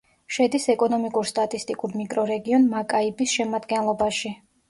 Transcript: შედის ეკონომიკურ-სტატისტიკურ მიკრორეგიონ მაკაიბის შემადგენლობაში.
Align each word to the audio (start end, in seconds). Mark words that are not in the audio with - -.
შედის 0.35 0.63
ეკონომიკურ-სტატისტიკურ 0.73 1.93
მიკრორეგიონ 2.01 2.65
მაკაიბის 2.73 3.37
შემადგენლობაში. 3.37 4.35